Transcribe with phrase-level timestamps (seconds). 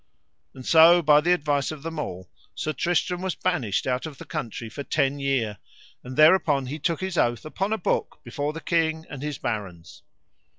[0.55, 4.25] And so by the advice of them all Sir Tristram was banished out of the
[4.25, 5.59] country for ten year,
[6.03, 10.01] and thereupon he took his oath upon a book before the king and his barons.